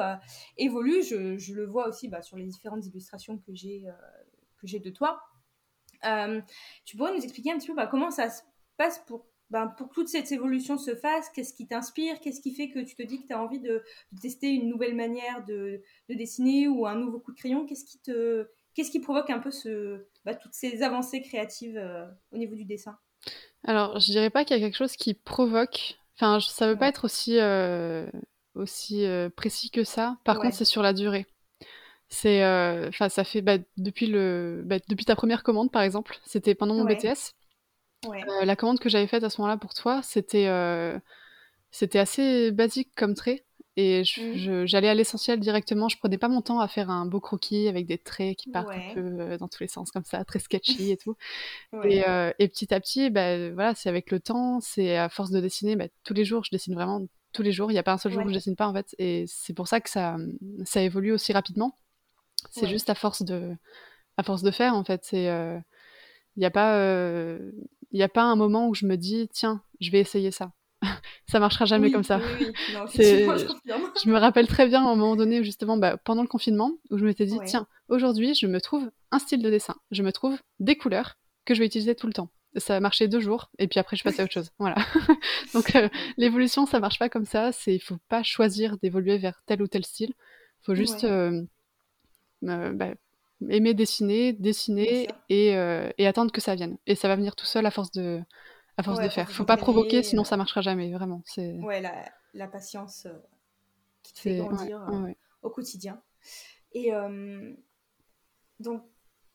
[0.57, 1.03] évolue.
[1.03, 3.85] Je, je, le vois aussi bah, sur les différentes illustrations que j'ai
[4.63, 5.23] j'ai de toi.
[6.85, 8.43] tu pourrais nous expliquer un petit peu bah, comment ça se
[8.77, 12.55] passe pour ben, pour que toute cette évolution se fasse, qu'est-ce qui t'inspire Qu'est-ce qui
[12.55, 13.83] fait que tu te dis que tu as envie de,
[14.21, 18.49] tester une nouvelle manière de, dessiner ou un nouveau coup de crayon Qu'est-ce qui, te,
[18.75, 22.65] qu'est-ce qui provoque un peu ce, bah, toutes ces avancées créatives euh, au niveau du
[22.65, 22.97] dessin?
[23.65, 25.99] Alors, je dirais pas qu'il y a quelque chose qui provoque.
[26.15, 28.07] Enfin, ça veut pas être aussi, euh,
[28.55, 30.19] aussi euh, précis que ça.
[30.25, 31.27] Par contre, c'est sur la durée.
[32.09, 32.45] C'est,
[32.89, 36.19] enfin, ça fait bah, depuis le, bah, depuis ta première commande, par exemple.
[36.25, 37.35] C'était pendant mon BTS.
[38.07, 40.99] Euh, la commande que j'avais faite à ce moment-là pour toi, c'était euh,
[41.71, 43.45] c'était assez basique comme trait.
[43.77, 44.67] Et mmh.
[44.67, 45.89] j'allais à l'essentiel directement.
[45.89, 48.69] Je prenais pas mon temps à faire un beau croquis avec des traits qui partent
[48.69, 51.17] un peu euh, dans tous les sens comme ça, très sketchy et tout.
[51.85, 52.03] Et,
[52.39, 55.77] et, petit à petit, bah, voilà, c'est avec le temps, c'est à force de dessiner.
[55.77, 57.71] Bah, tous les jours, je dessine vraiment tous les jours.
[57.71, 58.95] Il n'y a pas un seul jour où je dessine pas en fait.
[58.99, 60.17] Et c'est pour ça que ça,
[60.65, 61.79] ça évolue aussi rapidement.
[62.51, 63.55] C'est juste à force de,
[64.17, 65.11] à force de faire en fait.
[65.13, 65.63] Il
[66.37, 66.77] n'y a pas,
[67.93, 70.53] il n'y a pas un moment où je me dis, tiens, je vais essayer ça.
[71.27, 72.21] ça marchera jamais comme ça.
[72.39, 72.47] Oui,
[72.95, 76.99] je, me rappelle très bien à un moment donné, justement, bah, pendant le confinement, où
[76.99, 80.39] je m'étais dit, tiens, aujourd'hui, je me trouve un style de dessin, je me trouve
[80.59, 82.31] des couleurs que je vais utiliser tout le temps.
[82.57, 84.51] Ça a marché deux jours, et puis après, je passe à autre chose.
[84.59, 84.77] Voilà.
[85.55, 87.53] Donc, euh, l'évolution, ça marche pas comme ça.
[87.53, 90.11] C'est, il faut pas choisir d'évoluer vers tel ou tel style.
[90.11, 91.45] Il faut juste euh,
[92.45, 92.95] euh, bah,
[93.49, 96.77] aimer dessiner, dessiner et, euh, et, attendre que ça vienne.
[96.87, 98.21] Et ça va venir tout seul à force de,
[98.77, 99.31] à force de faire.
[99.31, 101.23] Faut pas provoquer, sinon ça marchera jamais, vraiment.
[101.25, 101.55] C'est...
[101.59, 103.19] Ouais, la, la patience euh,
[104.03, 106.03] qui te fait grandir euh, au quotidien.
[106.73, 106.93] Et
[108.61, 108.85] donc,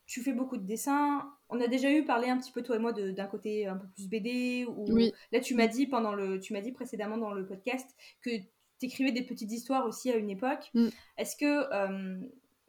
[0.06, 1.28] tu fais beaucoup de dessins.
[1.48, 3.88] On a déjà eu parlé un petit peu toi et moi d'un côté un peu
[3.88, 4.64] plus BD.
[4.68, 5.12] Ou oui.
[5.32, 7.88] là, tu m'as dit pendant le, tu m'as dit précédemment dans le podcast
[8.22, 10.70] que tu écrivais des petites histoires aussi à une époque.
[10.74, 10.88] Mm.
[11.18, 12.24] Est-ce que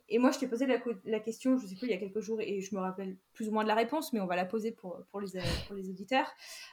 [0.09, 2.39] et moi, je t'ai posé la, question, je sais plus, il y a quelques jours,
[2.39, 4.71] et je me rappelle plus ou moins de la réponse, mais on va la poser
[4.71, 5.27] pour, pour, les,
[5.67, 6.27] pour les auditeurs.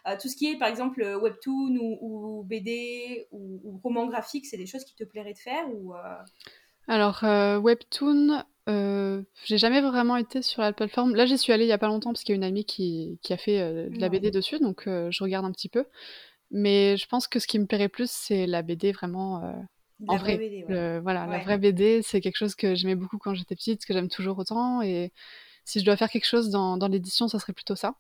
[0.06, 4.66] Euh, tout ce qui est, par exemple, webtoon ou, BD ou, roman graphique, c'est des
[4.66, 5.98] choses qui te plairaient de faire ou, euh?
[6.86, 11.16] Alors, euh, webtoon, j'ai jamais vraiment été sur la plateforme.
[11.16, 12.64] Là, j'y suis allée il y a pas longtemps parce qu'il y a une amie
[12.64, 15.86] qui, qui a fait de la BD dessus, donc je regarde un petit peu.
[16.50, 19.66] Mais je pense que ce qui me plairait plus, c'est la BD vraiment
[20.08, 20.64] en vrai,
[21.02, 24.08] voilà, la vraie BD, c'est quelque chose que j'aimais beaucoup quand j'étais petite, que j'aime
[24.08, 24.82] toujours autant.
[24.82, 25.12] Et
[25.64, 27.94] si je dois faire quelque chose dans, dans l'édition, ça serait plutôt ça.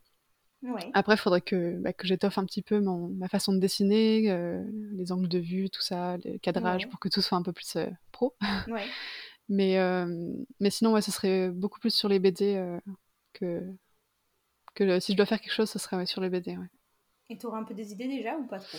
[0.94, 4.30] Après, il faudrait que, bah, que j'étoffe un petit peu mon, ma façon de dessiner,
[4.30, 4.62] euh,
[4.92, 7.76] les angles de vue, tout ça, le cadrage, pour que tout soit un peu plus
[7.76, 8.34] euh, pro.
[9.48, 10.06] mais, euh,
[10.60, 12.62] mais sinon, ouais, ce serait beaucoup plus sur les BD
[13.34, 13.62] que,
[14.74, 16.56] que si je dois faire quelque chose, ce serait sur les BD.
[17.28, 18.78] Et tu auras un peu des idées déjà ou pas trop?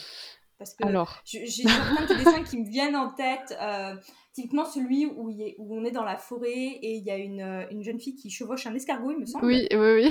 [0.57, 0.83] Parce que
[1.23, 3.55] j'ai certains de dessins qui me viennent en tête.
[3.61, 3.95] Euh,
[4.33, 7.41] typiquement celui où, il où, on est dans la forêt et il y a une,
[7.41, 9.45] euh, une, jeune fille qui chevauche un escargot, il me semble.
[9.45, 10.09] Oui, oui, oui.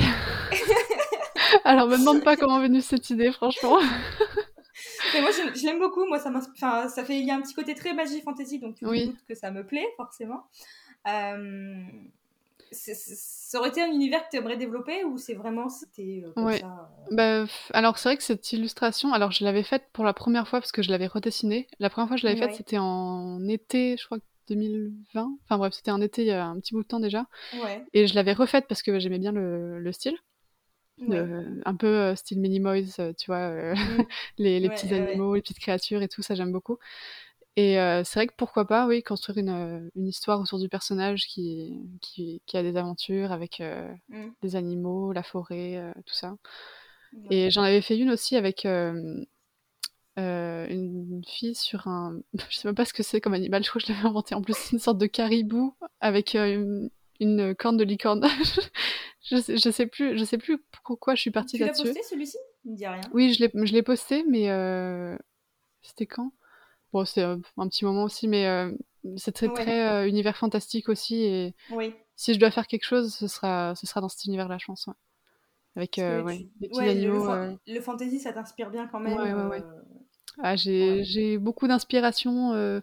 [1.65, 3.79] Alors, me demande pas comment est venue cette idée, franchement.
[5.15, 6.07] Mais moi, je, l'aime beaucoup.
[6.07, 8.75] Moi, ça, enfin, ça fait, il y a un petit côté très magie fantasy, donc
[8.77, 9.15] tu oui.
[9.29, 10.47] que ça me plaît, forcément.
[11.07, 11.85] Euh,
[12.75, 16.59] ça aurait été un univers que tu aimerais développer ou c'est vraiment c'était euh, ouais.
[16.59, 17.15] ça euh?
[17.15, 20.61] Bah, alors c'est vrai que cette illustration, alors je l'avais faite pour la première fois
[20.61, 21.67] parce que je l'avais redessinée.
[21.79, 25.39] La première fois que je l'avais faite, c'était en été, je crois 2020.
[25.45, 27.27] Enfin bref, c'était en été il y a un petit bout de temps déjà.
[27.63, 27.85] Ouais.
[27.95, 30.19] Et je l'avais refaite parce que j'aimais bien le, le style.
[31.09, 33.75] un peu euh, style Minimoys, tu vois,
[34.39, 36.79] les, les petits animaux, les petites créatures et tout, ça j'aime beaucoup.
[37.57, 40.69] Et euh, c'est vrai que pourquoi pas, oui, construire une, euh, une histoire autour du
[40.69, 44.27] personnage qui, qui, qui a des aventures avec euh, mmh.
[44.43, 46.37] des animaux, la forêt, tout ça.
[47.31, 49.25] Et j'en avais fait une aussi avec une
[51.29, 52.19] fille sur un.
[52.51, 54.35] Je sais même pas ce que c'est comme animal, je crois que je l'avais inventé.
[54.35, 56.91] En plus, c'est une sorte de caribou avec une,
[57.55, 58.27] corne de licorne.
[59.31, 61.83] je, sais, je sais plus, je sais plus pourquoi je suis partie là-dessus.
[61.83, 62.39] Tu l'as posté celui-ci?
[62.65, 63.01] Il me dit rien.
[63.13, 64.49] Oui, je l'ai posté, mais
[65.83, 66.33] c'était quand?
[66.95, 68.47] Bon, c'est un petit moment aussi, mais
[69.17, 71.25] c'est très, très univers fantastique aussi.
[71.25, 71.93] Et oui.
[72.15, 74.89] si je dois faire quelque chose, ce sera, ce sera dans cet univers-là, je pense.
[75.75, 77.27] Avec des petits animaux.
[77.67, 79.61] Le, fantasy, ça t'inspire bien quand même.
[80.41, 82.81] Ah, j'ai beaucoup d'inspiration,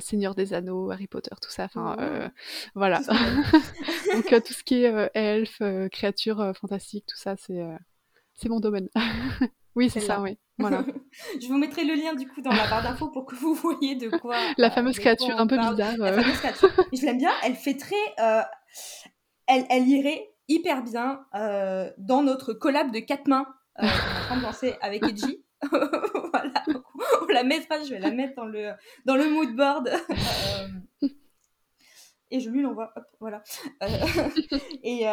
[0.00, 1.64] Seigneur des Anneaux, Harry Potter, tout ça.
[1.64, 2.30] Enfin, mmh.
[2.74, 3.02] voilà.
[4.14, 7.62] Donc tout ce qui est elfes, créatures fantastiques, tout ça, c'est
[8.40, 8.88] c'est mon domaine.
[9.74, 10.38] oui, c'est ça, oui.
[10.60, 10.84] Voilà.
[11.40, 13.94] je vous mettrai le lien du coup dans la barre d'infos pour que vous voyez
[13.96, 14.36] de quoi.
[14.58, 15.96] La euh, fameuse créature un peu bizarre.
[15.98, 16.70] La fameuse créature.
[16.92, 17.32] je l'aime bien.
[17.44, 17.96] Elle fait très.
[18.18, 18.42] Euh,
[19.46, 23.46] elle, elle irait hyper bien euh, dans notre collab de quatre mains
[23.76, 25.44] qu'on est en train de lancer avec Edgy.
[25.70, 26.52] voilà.
[27.22, 27.82] On la mettra.
[27.82, 28.72] Je vais la mettre dans le
[29.04, 29.90] dans le mood board.
[32.30, 32.92] et je lui l'envoie.
[33.18, 33.42] Voilà.
[34.82, 35.06] et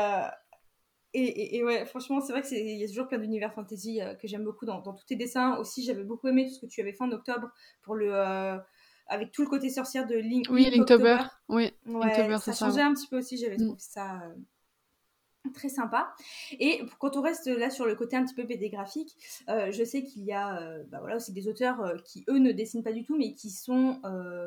[1.19, 4.43] et, ouais, franchement, c'est vrai qu'il y a toujours plein d'univers fantasy euh, que j'aime
[4.43, 5.57] beaucoup dans, tous tes dessins.
[5.57, 7.49] Aussi, j'avais beaucoup aimé tout ce que tu avais fait en octobre
[7.81, 8.57] pour le, euh,
[9.07, 10.47] avec tout le côté sorcière de Link.
[10.49, 11.17] Oui, Linktober.
[11.49, 13.37] Oui, Linktober, ça changeait un petit peu aussi.
[13.37, 13.65] J'avais mm.
[13.65, 14.35] trouvé ça euh,
[15.51, 16.13] très sympa.
[16.59, 19.15] Et quand on reste là sur le côté un petit peu pédégraphique,
[19.49, 22.39] euh, je sais qu'il y a euh, bah voilà, aussi des auteurs euh, qui, eux,
[22.39, 24.01] ne dessinent pas du tout, mais qui sont,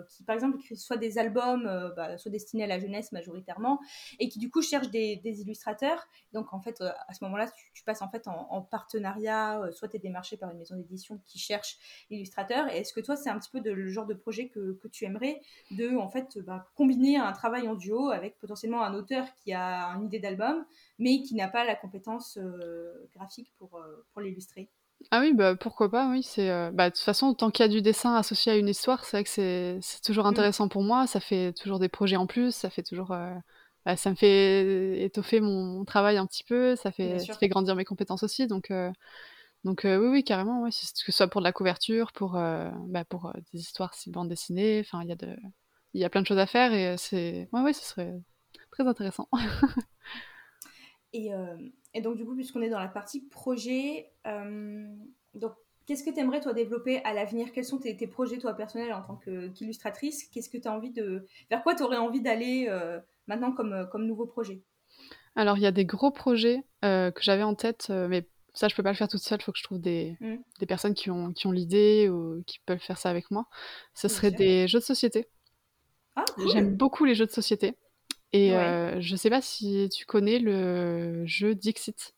[0.08, 3.80] qui par exemple, écrivent soit des albums, bah, soit destinés à la jeunesse majoritairement,
[4.18, 6.06] et qui du coup cherchent des, illustrateurs.
[6.32, 9.98] Donc en fait, à ce moment-là, tu, passes en fait en, partenariat, soit tu es
[9.98, 11.78] démarché par une maison d'édition qui cherche
[12.10, 12.68] illustrateurs.
[12.72, 15.04] Et est-ce que toi, c'est un petit peu le genre de projet que, que tu
[15.04, 19.52] aimerais, de en fait bah, combiner un travail en duo avec potentiellement un auteur qui
[19.52, 20.64] a une idée d'album,
[21.00, 24.70] mais qui n'a pas la compétence euh, graphique pour, euh, pour l'illustrer.
[25.10, 26.22] Ah oui, bah, pourquoi pas, oui.
[26.22, 28.68] C'est, euh, bah, de toute façon, tant qu'il y a du dessin associé à une
[28.68, 30.28] histoire, c'est vrai que c'est, c'est toujours mm.
[30.28, 31.06] intéressant pour moi.
[31.06, 33.16] Ça fait toujours des projets en plus, ça fait toujours...
[33.86, 37.74] Bah, ça me fait étoffer mon, travail un petit peu, ça fait, ça fait grandir
[37.74, 38.46] mes compétences aussi.
[38.46, 38.70] Donc,
[39.64, 43.32] donc oui, oui, carrément, ouais, que ce soit pour de la couverture, pour, bah, pour
[43.54, 45.34] des histoires, si bande dessinée, enfin, il y, a de,
[45.94, 47.48] il y a plein de choses à faire et c'est...
[47.54, 48.20] Ouais, ouais, ce serait
[48.70, 49.30] très intéressant.
[51.14, 51.56] Euh,
[51.94, 54.86] et, donc, du coup, puisqu'on est dans la partie projet, euh,
[55.34, 55.52] donc,
[55.86, 57.52] qu'est-ce que tu aimerais, toi, développer à l'avenir?
[57.52, 59.16] Quels sont tes, projets, toi, personnels en tant
[59.54, 60.24] qu'illustratrice?
[60.24, 61.26] Qu'est-ce que tu as envie de.
[61.50, 64.62] Vers quoi tu aurais envie d'aller euh, maintenant comme, comme nouveau projet?
[65.36, 68.82] Alors, il y a des gros projets que j'avais en tête, mais ça, je peux
[68.82, 69.38] pas le faire toute seule.
[69.40, 70.36] Il faut que je trouve des, mmh.
[70.58, 73.46] des personnes qui ont, qui ont l'idée ou qui peuvent faire ça avec moi.
[73.94, 75.28] Ce serait des jeux de société.
[76.16, 77.76] Ah, J'aime beaucoup les jeux de société.
[78.32, 82.14] Et euh, je sais pas si tu connais le jeu Dixit.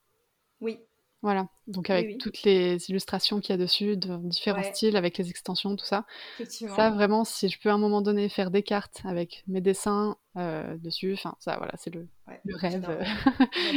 [0.61, 0.79] Oui.
[1.23, 5.31] Voilà, donc avec toutes les illustrations qu'il y a dessus, de différents styles, avec les
[5.31, 6.05] extensions, tout ça.
[6.49, 10.17] Ça, vraiment, si je peux à un moment donné faire des cartes avec mes dessins
[10.37, 12.09] euh, dessus, enfin, ça, voilà, c'est le,
[12.45, 13.07] le rêve.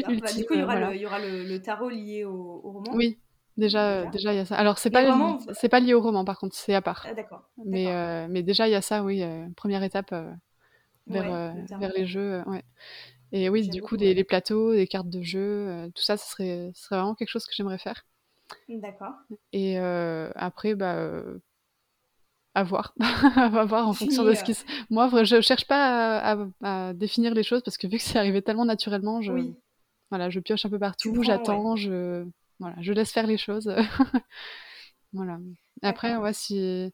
[0.09, 2.61] Ultime, bah, du coup, il y aura, le, il y aura le, tarot lié au,
[2.61, 3.19] roman Oui,
[3.57, 4.55] déjà, déjà, il y a ça.
[4.55, 7.05] Alors, c'est pas, c'est pas lié au roman, par contre, c'est à part.
[7.07, 7.43] Ah, d'accord.
[7.63, 9.23] Mais, euh, mais déjà, il y a ça, oui,
[9.55, 10.15] première étape
[11.07, 12.43] vers, euh, vers les jeux.
[12.47, 12.63] Ouais.
[13.31, 16.29] Et oui, du coup, des, les plateaux, des cartes de jeu, euh, tout ça, ce
[16.29, 18.05] serait, ce serait vraiment quelque chose que j'aimerais faire.
[18.69, 19.13] D'accord.
[19.51, 21.21] Et euh, après, bah,
[22.53, 22.93] à voir.
[23.35, 24.63] à voir en fonction de ce qui se...
[24.89, 28.41] Moi, je cherche pas à, à, définir les choses parce que vu que c'est arrivé
[28.41, 29.33] tellement naturellement, je,
[30.09, 32.25] voilà, je pioche un peu partout, j'attends, je,
[32.59, 33.73] voilà, je laisse faire les choses.
[35.13, 35.39] voilà.
[35.81, 36.93] Après, ouais, si...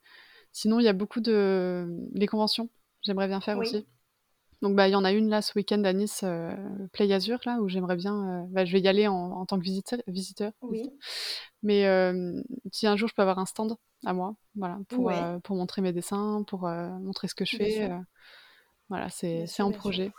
[0.51, 1.87] sinon, il y a beaucoup de...
[2.13, 2.69] Les conventions,
[3.03, 3.85] j'aimerais bien faire aussi.
[4.61, 6.55] Donc bah il y en a une là ce week-end à Nice, euh,
[6.93, 8.43] Play Azure là où j'aimerais bien.
[8.43, 9.99] Euh, bah, je vais y aller en, tant que visiteur.
[10.07, 10.83] visiteur oui.
[11.63, 12.39] Mais euh,
[12.71, 15.11] si un jour je peux avoir un stand à moi, voilà, pour,
[15.43, 17.91] pour montrer mes dessins, pour montrer ce que je fais.
[18.89, 20.11] voilà, c'est un projet.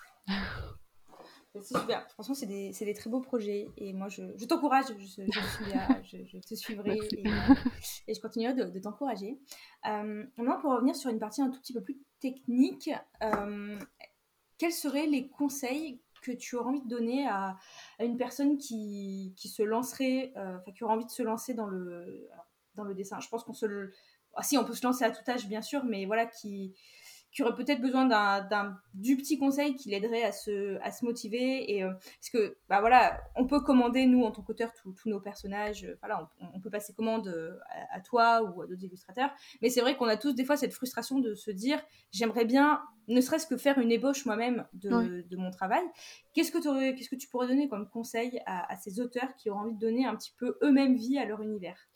[1.55, 2.09] C'est super.
[2.13, 3.69] Franchement, c'est des, des, très beaux projets.
[3.77, 4.87] Et moi, je, je t'encourage.
[4.99, 7.25] Je, je, je, te suivrai et,
[8.09, 9.39] et, je continuerai de, de t'encourager.
[9.85, 12.89] maintenant, pour revenir sur une partie un tout petit peu plus technique,
[14.63, 17.59] quels seraient les conseils que tu aurais envie de donner à,
[17.99, 22.29] une personne qui, qui se lancerait, euh, qui aurait envie de se lancer dans le,
[22.77, 23.19] dans le dessin?
[23.19, 23.91] Je pense qu'on se.
[24.37, 26.77] Ah, si, on peut se lancer à tout âge, bien sûr, mais voilà, qui,
[27.33, 31.75] qui aurait peut-être besoin d'un du petit conseil qui l'aiderait à se, à se motiver
[31.75, 35.19] et euh, parce que bah voilà on peut commander nous en tant qu'auteur tous nos
[35.19, 37.59] personnages euh, voilà on, peut passer commande euh,
[37.91, 39.31] à, toi ou à d'autres illustrateurs.
[39.63, 42.83] Mais c'est vrai qu'on a tous des fois cette frustration de se dire j'aimerais bien
[43.09, 45.83] ne serait-ce que faire une ébauche moi-même de, de, mon travail.
[46.35, 49.63] Qu'est-ce que qu'est-ce que tu pourrais donner comme conseil à, à, ces auteurs qui auraient
[49.63, 51.89] envie de donner un petit peu eux-mêmes vie à leur univers?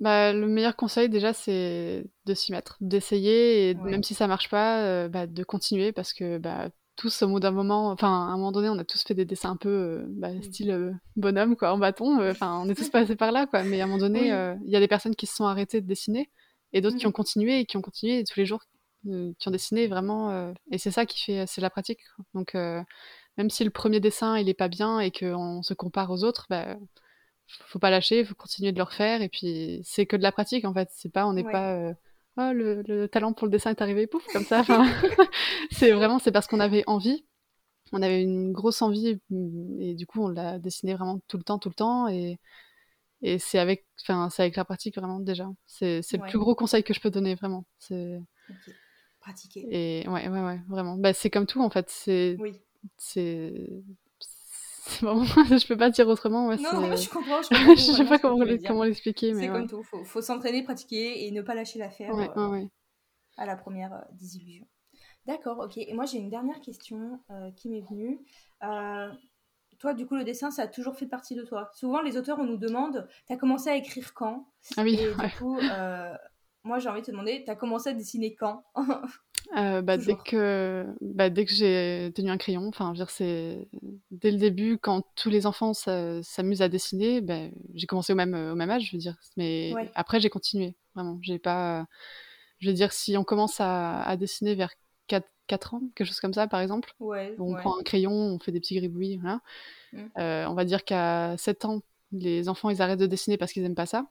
[0.00, 4.48] Bah, le meilleur conseil déjà c'est de s'y mettre, d'essayer et même si ça marche
[4.48, 8.32] pas, euh, bah, de continuer parce que bah, tous au bout d'un moment, enfin à
[8.32, 10.92] un moment donné, on a tous fait des dessins un peu euh, bah, style euh,
[11.16, 12.20] bonhomme quoi, en bâton.
[12.30, 13.62] Enfin, on est tous passés par là quoi.
[13.62, 14.28] Mais à un moment donné,
[14.64, 16.30] il y a des personnes qui se sont arrêtées de dessiner
[16.72, 17.08] et d'autres qui mmh.
[17.08, 18.62] ont continué et qui ont continué tous les jours,
[19.04, 20.52] qui ont dessiné vraiment.
[20.70, 22.00] et c'est ça qui fait, c'est la pratique.
[22.34, 26.24] Donc même si le premier dessin il est pas bien et qu'on se compare aux
[26.24, 26.76] autres, bah,
[27.66, 29.22] faut pas lâcher, faut continuer de le refaire.
[29.22, 30.88] Et puis c'est que de la pratique en fait.
[30.92, 31.94] C'est pas, on n'est pas euh,
[32.36, 34.62] oh, le, talent pour le dessin est arrivé, pouf, comme ça.
[35.70, 37.24] c'est vraiment, c'est parce qu'on avait envie.
[37.92, 39.18] On avait une grosse envie
[39.80, 42.08] et du coup on l'a dessiné vraiment tout le temps, tout le temps.
[42.08, 42.38] Et,
[43.22, 45.48] et c'est avec, enfin, c'est avec la pratique vraiment déjà.
[45.66, 47.64] C'est, le plus gros conseil que je peux donner vraiment.
[47.78, 48.20] C'est
[49.20, 49.66] pratiquer.
[49.70, 50.96] Et ouais, ouais, ouais, vraiment.
[50.96, 51.88] Bah, c'est comme tout en fait.
[51.88, 52.52] C'est, oui.
[52.98, 53.82] c'est
[55.02, 56.48] Bon, je peux pas dire autrement.
[56.48, 57.42] non, je comprends.
[57.42, 59.34] Je, je sais pas comment, comment l'expliquer.
[59.34, 59.82] C'est comme tout.
[59.82, 62.64] Faut, faut s'entraîner, pratiquer et ne pas lâcher l'affaire euh,
[63.36, 64.66] à la première euh, désillusion.
[65.26, 65.76] D'accord, ok.
[65.76, 68.20] Et moi, j'ai une dernière question euh, qui m'est venue.
[69.78, 71.70] toi, du coup, le dessin, ça a toujours fait partie de toi.
[71.74, 74.48] Souvent, les auteurs, on nous demande, tu as commencé à écrire quand?
[74.76, 74.94] Ah oui.
[74.94, 75.58] Et du coup,
[76.64, 78.64] moi, j'ai envie de te demander, tu as commencé à dessiner quand?
[79.56, 83.68] Euh, bah, dès que, bah, dès que j'ai tenu un crayon, enfin, c'est
[84.10, 88.34] dès le début, quand tous les enfants s'amusent à dessiner, bah, j'ai commencé au même,
[88.34, 89.16] au même âge, je veux dire.
[89.36, 91.18] Mais après, j'ai continué, vraiment.
[91.22, 91.86] J'ai pas,
[92.58, 94.72] je veux dire, si on commence à, à dessiner vers
[95.06, 98.52] 4, 4, ans, quelque chose comme ça, par exemple, on prend un crayon, on fait
[98.52, 99.40] des petits gribouillis, voilà.
[99.92, 99.98] Mmh.
[100.18, 101.80] Euh, on va dire qu'à 7 ans,
[102.12, 104.06] les enfants, ils arrêtent de dessiner parce qu'ils aiment pas ça.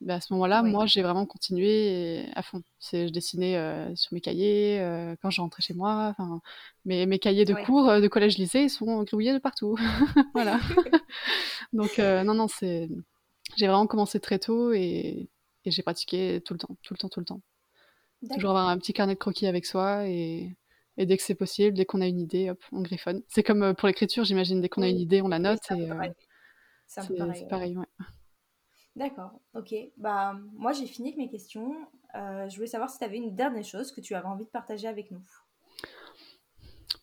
[0.00, 2.62] Bah, à ce moment-là, moi, j'ai vraiment continué à fond.
[2.78, 6.16] C'est, je dessinais euh, sur mes cahiers euh, quand je rentrais chez moi.
[6.86, 9.76] Mes, mes cahiers de cours euh, de collège-lycée sont gribouillés de partout.
[10.34, 10.58] voilà.
[11.74, 12.88] Donc, non, non, c'est...
[13.56, 15.28] j'ai vraiment commencé très tôt et,
[15.66, 17.42] et, j'ai pratiqué tout le temps, tout le temps, tout le temps.
[18.32, 20.56] Toujours avoir un petit carnet de croquis avec soi et,
[20.96, 23.22] et dès que c'est possible, dès qu'on a une idée, hop, on griffonne.
[23.28, 25.70] C'est comme pour l'écriture, j'imagine, dès qu'on a une idée, on la note.
[25.72, 25.90] et,
[26.86, 27.86] c'est, pareil, pareil ouais.
[29.00, 29.74] D'accord, ok.
[29.96, 31.74] Bah, moi, j'ai fini avec mes questions.
[32.14, 34.50] Euh, je voulais savoir si tu avais une dernière chose que tu avais envie de
[34.50, 35.22] partager avec nous.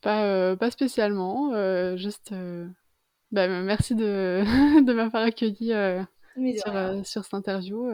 [0.04, 2.36] Pas, euh, pas spécialement, euh, juste
[3.32, 4.44] bah, merci de,
[4.86, 5.74] de m'avoir accueilli
[6.60, 7.90] sur, sur, cette interview.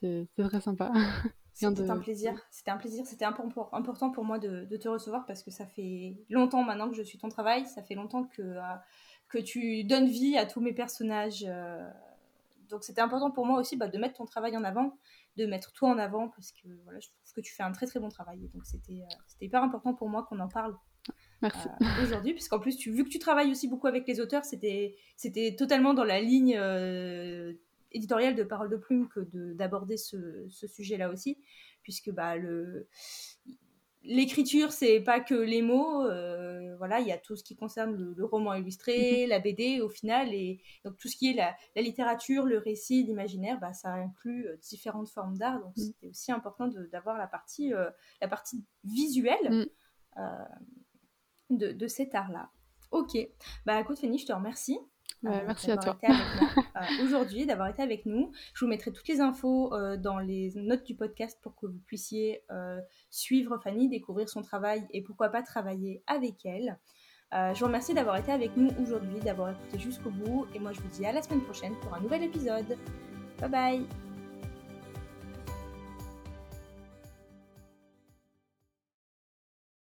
[0.00, 0.90] C'est très sympa.
[1.52, 2.34] C'était un plaisir.
[2.50, 3.06] C'était un plaisir.
[3.06, 6.96] C'était important pour moi de, de, te recevoir parce que ça fait longtemps maintenant que
[6.96, 7.66] je suis ton travail.
[7.66, 8.56] Ça fait longtemps que,
[9.28, 11.46] que tu donnes vie à tous mes personnages
[12.68, 14.98] donc c'était important pour moi aussi bah, de mettre ton travail en avant,
[15.36, 17.86] de mettre toi en avant, parce que voilà, je trouve que tu fais un très
[17.86, 18.48] très bon travail.
[18.52, 20.76] donc c'était euh, c'était hyper important pour moi qu'on en parle
[21.40, 21.68] Merci.
[21.68, 24.96] Euh, aujourd'hui, puisqu'en plus, tu, vu que tu travailles aussi beaucoup avec les auteurs, c'était
[25.56, 27.52] totalement dans la ligne euh,
[27.92, 29.20] éditoriale de Parole de Plume que
[29.54, 31.38] d'aborder ce, ce sujet-là aussi,
[31.82, 32.88] puisque bah, le,
[34.02, 36.04] l'écriture, c'est pas que les mots.
[36.04, 39.28] Euh, voilà, il y a tout ce qui concerne le, roman illustré, mhm.
[39.30, 43.58] la BD au final, et donc tout ce qui est la, littérature, le récit, l'imaginaire,
[43.60, 45.60] bah, ça inclut euh, différentes formes d'art.
[45.60, 45.84] Donc mhm.
[45.84, 49.66] c'était aussi important d'avoir la partie, euh, la partie visuelle
[50.16, 50.28] mhm.
[51.50, 52.50] de, de, cet art-là.
[52.90, 53.18] Ok,
[53.66, 54.78] bah écoute Fanny, je te remercie.
[55.26, 55.98] Euh, merci à toi.
[56.78, 58.30] Euh, aujourd'hui, d'avoir été avec nous.
[58.54, 61.80] Je vous mettrai toutes les infos euh, dans les notes du podcast pour que vous
[61.86, 62.44] puissiez
[63.10, 66.78] suivre Fanny, découvrir son travail et pourquoi pas travailler avec elle.
[67.32, 70.46] je vous remercie d'avoir été avec nous aujourd'hui, d'avoir écouté jusqu'au bout.
[70.54, 72.78] Et moi, je vous dis à la semaine prochaine pour un nouvel épisode.
[73.40, 74.07] Bye bye